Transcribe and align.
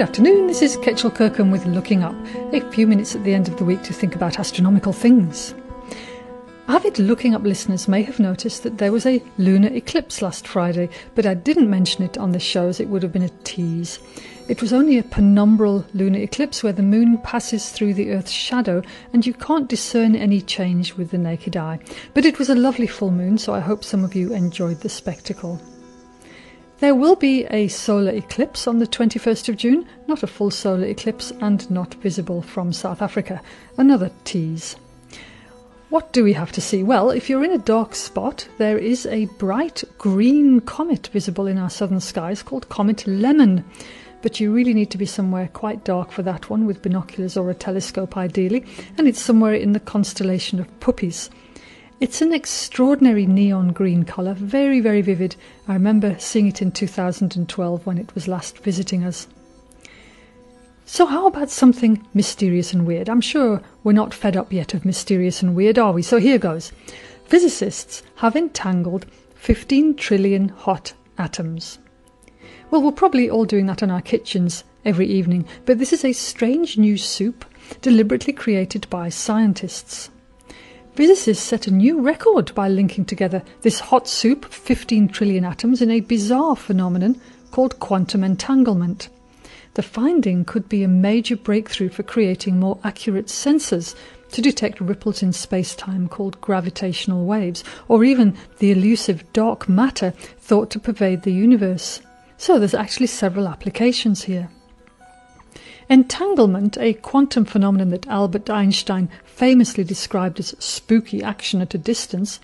afternoon, 0.00 0.48
this 0.48 0.60
is 0.60 0.76
Kechil 0.78 1.14
Kirkham 1.14 1.52
with 1.52 1.66
Looking 1.66 2.02
Up, 2.02 2.16
a 2.52 2.68
few 2.72 2.84
minutes 2.84 3.14
at 3.14 3.22
the 3.22 3.32
end 3.32 3.46
of 3.46 3.58
the 3.58 3.64
week 3.64 3.82
to 3.84 3.92
think 3.92 4.16
about 4.16 4.40
astronomical 4.40 4.92
things. 4.92 5.54
Avid 6.66 6.98
Looking 6.98 7.32
Up 7.32 7.44
listeners 7.44 7.86
may 7.86 8.02
have 8.02 8.18
noticed 8.18 8.64
that 8.64 8.78
there 8.78 8.90
was 8.90 9.06
a 9.06 9.22
lunar 9.38 9.68
eclipse 9.68 10.20
last 10.20 10.48
Friday, 10.48 10.88
but 11.14 11.26
I 11.26 11.34
didn't 11.34 11.70
mention 11.70 12.02
it 12.02 12.18
on 12.18 12.32
the 12.32 12.40
show 12.40 12.66
as 12.66 12.80
it 12.80 12.88
would 12.88 13.04
have 13.04 13.12
been 13.12 13.22
a 13.22 13.28
tease. 13.44 14.00
It 14.48 14.60
was 14.60 14.72
only 14.72 14.98
a 14.98 15.04
penumbral 15.04 15.84
lunar 15.94 16.18
eclipse 16.18 16.64
where 16.64 16.72
the 16.72 16.82
moon 16.82 17.18
passes 17.18 17.70
through 17.70 17.94
the 17.94 18.10
Earth's 18.10 18.32
shadow 18.32 18.82
and 19.12 19.24
you 19.24 19.32
can't 19.32 19.68
discern 19.68 20.16
any 20.16 20.40
change 20.40 20.94
with 20.94 21.12
the 21.12 21.18
naked 21.18 21.56
eye. 21.56 21.78
But 22.14 22.24
it 22.24 22.40
was 22.40 22.50
a 22.50 22.56
lovely 22.56 22.88
full 22.88 23.12
moon, 23.12 23.38
so 23.38 23.54
I 23.54 23.60
hope 23.60 23.84
some 23.84 24.02
of 24.02 24.16
you 24.16 24.32
enjoyed 24.32 24.80
the 24.80 24.88
spectacle. 24.88 25.60
There 26.80 26.94
will 26.94 27.14
be 27.14 27.44
a 27.46 27.68
solar 27.68 28.10
eclipse 28.10 28.66
on 28.66 28.78
the 28.78 28.86
21st 28.86 29.48
of 29.48 29.56
June, 29.56 29.86
not 30.08 30.24
a 30.24 30.26
full 30.26 30.50
solar 30.50 30.84
eclipse 30.84 31.32
and 31.40 31.70
not 31.70 31.94
visible 31.94 32.42
from 32.42 32.72
South 32.72 33.00
Africa. 33.00 33.40
Another 33.78 34.10
tease. 34.24 34.76
What 35.90 36.12
do 36.12 36.24
we 36.24 36.32
have 36.32 36.50
to 36.52 36.60
see? 36.60 36.82
Well, 36.82 37.10
if 37.10 37.30
you're 37.30 37.44
in 37.44 37.52
a 37.52 37.58
dark 37.58 37.94
spot, 37.94 38.48
there 38.58 38.76
is 38.76 39.06
a 39.06 39.26
bright 39.38 39.84
green 39.98 40.60
comet 40.60 41.06
visible 41.12 41.46
in 41.46 41.58
our 41.58 41.70
southern 41.70 42.00
skies 42.00 42.42
called 42.42 42.68
Comet 42.68 43.04
Lemmon. 43.06 43.62
But 44.20 44.40
you 44.40 44.52
really 44.52 44.74
need 44.74 44.90
to 44.90 44.98
be 44.98 45.06
somewhere 45.06 45.48
quite 45.52 45.84
dark 45.84 46.10
for 46.10 46.22
that 46.22 46.50
one, 46.50 46.66
with 46.66 46.82
binoculars 46.82 47.36
or 47.36 47.50
a 47.50 47.54
telescope 47.54 48.16
ideally, 48.16 48.64
and 48.98 49.06
it's 49.06 49.20
somewhere 49.20 49.54
in 49.54 49.74
the 49.74 49.80
constellation 49.80 50.58
of 50.58 50.80
Puppis. 50.80 51.30
It's 52.04 52.20
an 52.20 52.34
extraordinary 52.34 53.24
neon 53.24 53.72
green 53.72 54.04
colour, 54.04 54.34
very, 54.34 54.78
very 54.78 55.00
vivid. 55.00 55.36
I 55.66 55.72
remember 55.72 56.18
seeing 56.18 56.46
it 56.46 56.60
in 56.60 56.70
2012 56.70 57.86
when 57.86 57.96
it 57.96 58.14
was 58.14 58.28
last 58.28 58.58
visiting 58.58 59.04
us. 59.04 59.26
So, 60.84 61.06
how 61.06 61.26
about 61.26 61.48
something 61.48 62.06
mysterious 62.12 62.74
and 62.74 62.86
weird? 62.86 63.08
I'm 63.08 63.22
sure 63.22 63.62
we're 63.82 63.94
not 63.94 64.12
fed 64.12 64.36
up 64.36 64.52
yet 64.52 64.74
of 64.74 64.84
mysterious 64.84 65.40
and 65.40 65.54
weird, 65.54 65.78
are 65.78 65.92
we? 65.92 66.02
So, 66.02 66.18
here 66.18 66.36
goes. 66.36 66.72
Physicists 67.24 68.02
have 68.16 68.36
entangled 68.36 69.06
15 69.36 69.94
trillion 69.94 70.50
hot 70.50 70.92
atoms. 71.16 71.78
Well, 72.70 72.82
we're 72.82 72.92
probably 72.92 73.30
all 73.30 73.46
doing 73.46 73.64
that 73.68 73.82
in 73.82 73.90
our 73.90 74.02
kitchens 74.02 74.62
every 74.84 75.06
evening, 75.06 75.46
but 75.64 75.78
this 75.78 75.94
is 75.94 76.04
a 76.04 76.12
strange 76.12 76.76
new 76.76 76.98
soup 76.98 77.46
deliberately 77.80 78.34
created 78.34 78.86
by 78.90 79.08
scientists. 79.08 80.10
Physicists 80.94 81.42
set 81.42 81.66
a 81.66 81.72
new 81.72 82.00
record 82.00 82.54
by 82.54 82.68
linking 82.68 83.04
together 83.04 83.42
this 83.62 83.80
hot 83.80 84.06
soup 84.06 84.44
of 84.44 84.54
15 84.54 85.08
trillion 85.08 85.44
atoms 85.44 85.82
in 85.82 85.90
a 85.90 85.98
bizarre 85.98 86.54
phenomenon 86.54 87.20
called 87.50 87.80
quantum 87.80 88.22
entanglement. 88.22 89.08
The 89.74 89.82
finding 89.82 90.44
could 90.44 90.68
be 90.68 90.84
a 90.84 90.88
major 90.88 91.34
breakthrough 91.36 91.88
for 91.88 92.04
creating 92.04 92.60
more 92.60 92.78
accurate 92.84 93.26
sensors 93.26 93.96
to 94.30 94.40
detect 94.40 94.80
ripples 94.80 95.20
in 95.20 95.32
space-time 95.32 96.08
called 96.08 96.40
gravitational 96.40 97.24
waves, 97.24 97.64
or 97.88 98.04
even 98.04 98.36
the 98.60 98.70
elusive 98.70 99.24
dark 99.32 99.68
matter 99.68 100.12
thought 100.38 100.70
to 100.70 100.78
pervade 100.78 101.22
the 101.22 101.32
universe. 101.32 102.02
So 102.36 102.60
there's 102.60 102.72
actually 102.72 103.08
several 103.08 103.48
applications 103.48 104.22
here. 104.22 104.48
Entanglement, 105.88 106.78
a 106.78 106.94
quantum 106.94 107.44
phenomenon 107.44 107.90
that 107.90 108.06
Albert 108.06 108.48
Einstein 108.48 109.08
famously 109.24 109.84
described 109.84 110.40
as 110.40 110.54
spooky 110.58 111.22
action 111.22 111.60
at 111.60 111.74
a 111.74 111.78
distance, 111.78 112.40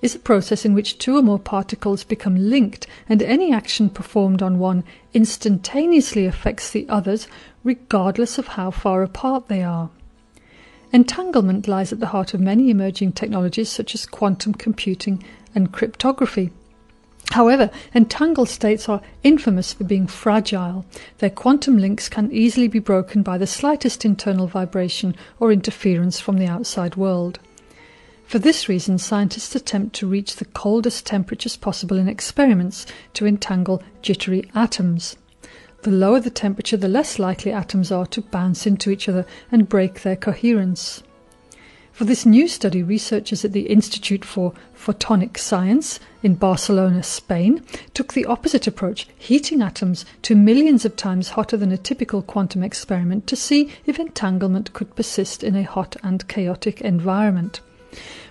is 0.00 0.14
a 0.14 0.18
process 0.18 0.64
in 0.64 0.74
which 0.74 0.98
two 0.98 1.16
or 1.16 1.22
more 1.22 1.38
particles 1.38 2.04
become 2.04 2.50
linked 2.50 2.86
and 3.08 3.22
any 3.22 3.52
action 3.52 3.90
performed 3.90 4.42
on 4.42 4.58
one 4.58 4.84
instantaneously 5.12 6.24
affects 6.24 6.70
the 6.70 6.88
others 6.88 7.26
regardless 7.64 8.38
of 8.38 8.48
how 8.48 8.70
far 8.70 9.02
apart 9.02 9.48
they 9.48 9.62
are. 9.62 9.90
Entanglement 10.92 11.68
lies 11.68 11.92
at 11.92 12.00
the 12.00 12.06
heart 12.06 12.32
of 12.32 12.40
many 12.40 12.70
emerging 12.70 13.12
technologies 13.12 13.68
such 13.68 13.94
as 13.94 14.06
quantum 14.06 14.54
computing 14.54 15.22
and 15.54 15.72
cryptography. 15.72 16.50
However, 17.32 17.70
entangled 17.94 18.48
states 18.48 18.88
are 18.88 19.02
infamous 19.22 19.72
for 19.72 19.84
being 19.84 20.06
fragile. 20.06 20.86
Their 21.18 21.30
quantum 21.30 21.78
links 21.78 22.08
can 22.08 22.32
easily 22.32 22.68
be 22.68 22.78
broken 22.78 23.22
by 23.22 23.36
the 23.36 23.46
slightest 23.46 24.04
internal 24.04 24.46
vibration 24.46 25.14
or 25.38 25.52
interference 25.52 26.18
from 26.18 26.38
the 26.38 26.46
outside 26.46 26.96
world. 26.96 27.38
For 28.26 28.38
this 28.38 28.68
reason, 28.68 28.98
scientists 28.98 29.54
attempt 29.54 29.94
to 29.96 30.06
reach 30.06 30.36
the 30.36 30.44
coldest 30.46 31.06
temperatures 31.06 31.56
possible 31.56 31.96
in 31.96 32.08
experiments 32.08 32.86
to 33.14 33.26
entangle 33.26 33.82
jittery 34.02 34.50
atoms. 34.54 35.16
The 35.82 35.90
lower 35.90 36.20
the 36.20 36.30
temperature, 36.30 36.76
the 36.76 36.88
less 36.88 37.18
likely 37.18 37.52
atoms 37.52 37.92
are 37.92 38.06
to 38.06 38.20
bounce 38.20 38.66
into 38.66 38.90
each 38.90 39.08
other 39.08 39.24
and 39.52 39.68
break 39.68 40.02
their 40.02 40.16
coherence. 40.16 41.02
For 41.98 42.04
this 42.04 42.24
new 42.24 42.46
study, 42.46 42.84
researchers 42.84 43.44
at 43.44 43.50
the 43.50 43.62
Institute 43.62 44.24
for 44.24 44.52
Photonic 44.72 45.36
Science 45.36 45.98
in 46.22 46.36
Barcelona, 46.36 47.02
Spain, 47.02 47.60
took 47.92 48.12
the 48.12 48.24
opposite 48.26 48.68
approach, 48.68 49.08
heating 49.18 49.60
atoms 49.60 50.04
to 50.22 50.36
millions 50.36 50.84
of 50.84 50.94
times 50.94 51.30
hotter 51.30 51.56
than 51.56 51.72
a 51.72 51.76
typical 51.76 52.22
quantum 52.22 52.62
experiment 52.62 53.26
to 53.26 53.34
see 53.34 53.72
if 53.84 53.98
entanglement 53.98 54.72
could 54.74 54.94
persist 54.94 55.42
in 55.42 55.56
a 55.56 55.64
hot 55.64 55.96
and 56.04 56.28
chaotic 56.28 56.80
environment. 56.82 57.62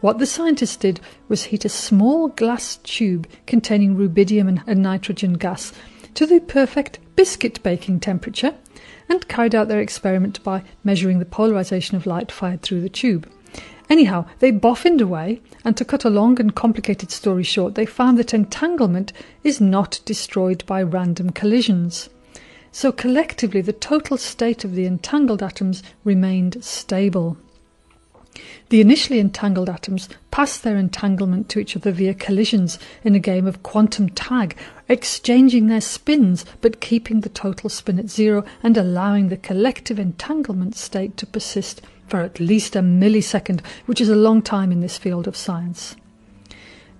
What 0.00 0.18
the 0.18 0.26
scientists 0.26 0.76
did 0.76 0.98
was 1.28 1.44
heat 1.44 1.64
a 1.64 1.68
small 1.68 2.30
glass 2.30 2.78
tube 2.78 3.28
containing 3.46 3.96
rubidium 3.96 4.60
and, 4.66 4.82
nitrogen 4.82 5.34
gas 5.34 5.72
to 6.14 6.26
the 6.26 6.40
perfect 6.40 6.98
biscuit 7.14 7.62
baking 7.62 8.00
temperature 8.00 8.56
and 9.08 9.28
carried 9.28 9.54
out 9.54 9.68
their 9.68 9.80
experiment 9.80 10.42
by 10.42 10.64
measuring 10.82 11.20
the 11.20 11.24
polarization 11.24 11.96
of 11.96 12.06
light 12.06 12.32
fired 12.32 12.62
through 12.62 12.80
the 12.80 12.88
tube. 12.88 13.30
Anyhow, 13.92 14.24
they 14.38 14.50
boffined 14.50 15.02
away, 15.02 15.42
and 15.66 15.76
to 15.76 15.84
cut 15.84 16.06
a 16.06 16.08
long 16.08 16.40
and 16.40 16.54
complicated 16.54 17.10
story 17.10 17.42
short, 17.42 17.74
they 17.74 17.84
found 17.84 18.16
that 18.16 18.32
entanglement 18.32 19.12
is 19.44 19.60
not 19.60 20.00
destroyed 20.06 20.64
by 20.64 20.82
random 20.82 21.28
collisions. 21.28 22.08
So 22.70 22.90
collectively, 22.90 23.60
the 23.60 23.74
total 23.74 24.16
state 24.16 24.64
of 24.64 24.74
the 24.74 24.86
entangled 24.86 25.42
atoms 25.42 25.82
remained 26.04 26.64
stable. 26.64 27.36
The 28.70 28.80
initially 28.80 29.20
entangled 29.20 29.68
atoms 29.68 30.08
pass 30.30 30.56
their 30.56 30.78
entanglement 30.78 31.50
to 31.50 31.58
each 31.58 31.76
other 31.76 31.92
via 31.92 32.14
collisions 32.14 32.78
in 33.04 33.14
a 33.14 33.18
game 33.18 33.46
of 33.46 33.62
quantum 33.62 34.08
tag, 34.08 34.56
exchanging 34.88 35.66
their 35.66 35.82
spins 35.82 36.46
but 36.62 36.80
keeping 36.80 37.20
the 37.20 37.28
total 37.28 37.68
spin 37.68 37.98
at 37.98 38.08
zero 38.08 38.42
and 38.62 38.78
allowing 38.78 39.28
the 39.28 39.36
collective 39.36 39.98
entanglement 39.98 40.76
state 40.76 41.18
to 41.18 41.26
persist 41.26 41.82
for 42.12 42.20
at 42.20 42.38
least 42.38 42.76
a 42.76 42.80
millisecond, 42.80 43.62
which 43.86 43.98
is 43.98 44.10
a 44.10 44.14
long 44.14 44.42
time 44.42 44.70
in 44.70 44.80
this 44.80 44.98
field 44.98 45.26
of 45.26 45.34
science. 45.34 45.96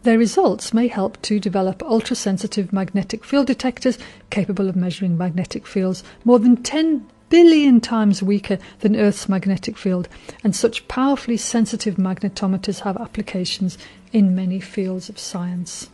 Their 0.05 0.17
results 0.17 0.73
may 0.73 0.89
help 0.89 1.21
to 1.21 1.39
develop 1.39 1.83
ultra-sensitive 1.83 2.73
magnetic 2.73 3.23
field 3.23 3.47
detectors 3.47 3.99
capable 4.31 4.71
of 4.71 4.75
measuring 4.75 5.19
magnetic 5.19 5.67
fields 5.67 6.03
more 6.25 6.39
than 6.39 6.63
10 6.63 7.07
billion 7.29 7.79
times 7.79 8.23
weaker 8.23 8.59
than 8.81 8.97
Earth's 8.97 9.29
magnetic 9.29 9.77
field, 9.77 10.09
and 10.43 10.57
such 10.57 10.89
powerfully 10.89 11.37
sensitive 11.37 11.97
magnetometers 11.97 12.81
have 12.81 12.97
applications 12.97 13.77
in 14.15 14.35
many 14.35 14.61
fields 14.61 15.11
of 15.11 15.19
science. 15.19 15.91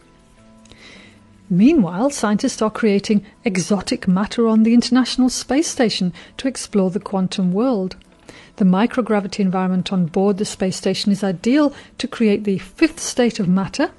Meanwhile, 1.51 2.11
scientists 2.11 2.63
are 2.63 2.71
creating 2.71 3.27
exotic 3.45 4.07
matter 4.07 4.47
on 4.47 4.63
the 4.63 4.75
International 4.75 5.29
Space 5.29 5.67
Station 5.67 6.13
to 6.37 6.47
explore 6.47 6.91
the 6.93 7.01
quantum 7.01 7.53
world. 7.53 7.97
The 8.57 8.65
microgravity 8.65 9.41
environment 9.41 9.93
on 9.93 10.07
board 10.07 10.39
the 10.39 10.45
space 10.45 10.77
station 10.77 11.13
is 11.13 11.25
ideal 11.25 11.75
to 11.99 12.09
create 12.09 12.45
the 12.45 12.59
fifth 12.59 13.01
state 13.01 13.39
of 13.39 13.49
matter, 13.49 13.91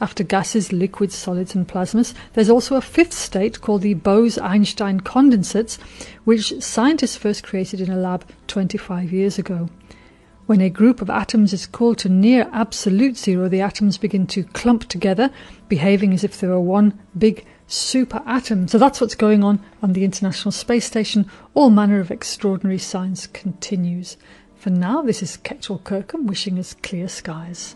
after 0.00 0.22
gases, 0.22 0.72
liquids, 0.72 1.14
solids, 1.14 1.54
and 1.54 1.66
plasmas, 1.66 2.14
there's 2.34 2.50
also 2.50 2.76
a 2.76 2.80
fifth 2.80 3.12
state 3.12 3.60
called 3.60 3.82
the 3.82 3.94
Bose-Einstein 3.94 5.00
condensates, 5.00 5.78
which 6.24 6.62
scientists 6.62 7.16
first 7.16 7.42
created 7.42 7.80
in 7.80 7.90
a 7.90 7.96
lab 7.96 8.24
25 8.46 9.12
years 9.12 9.38
ago. 9.38 9.68
When 10.46 10.60
a 10.60 10.70
group 10.70 11.00
of 11.00 11.08
atoms 11.08 11.52
is 11.52 11.66
cooled 11.66 11.98
to 11.98 12.08
near 12.08 12.48
absolute 12.52 13.16
zero, 13.16 13.48
the 13.48 13.62
atoms 13.62 13.96
begin 13.98 14.26
to 14.28 14.44
clump 14.44 14.88
together, 14.88 15.30
behaving 15.68 16.12
as 16.12 16.22
if 16.22 16.38
they 16.38 16.46
were 16.46 16.60
one 16.60 17.00
big 17.16 17.44
super 17.74 18.22
atom. 18.26 18.68
So 18.68 18.78
that's 18.78 19.00
what's 19.00 19.14
going 19.14 19.42
on 19.42 19.60
on 19.82 19.92
the 19.92 20.04
International 20.04 20.52
Space 20.52 20.86
Station. 20.86 21.30
All 21.54 21.70
manner 21.70 22.00
of 22.00 22.10
extraordinary 22.10 22.78
science 22.78 23.26
continues. 23.26 24.16
For 24.56 24.70
now, 24.70 25.02
this 25.02 25.22
is 25.22 25.36
Kechil 25.36 25.82
Kirkham 25.84 26.26
wishing 26.26 26.58
us 26.58 26.74
clear 26.74 27.08
skies. 27.08 27.74